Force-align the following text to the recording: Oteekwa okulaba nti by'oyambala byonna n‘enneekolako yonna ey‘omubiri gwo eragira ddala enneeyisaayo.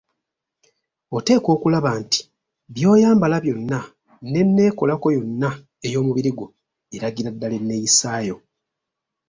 Oteekwa 1.17 1.49
okulaba 1.55 1.89
nti 2.01 2.19
by'oyambala 2.73 3.35
byonna 3.43 3.79
n‘enneekolako 4.29 5.07
yonna 5.15 5.49
ey‘omubiri 5.87 6.31
gwo 6.37 6.45
eragira 6.95 7.29
ddala 7.35 7.55
enneeyisaayo. 7.59 8.35